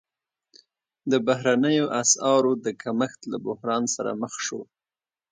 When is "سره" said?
3.95-4.11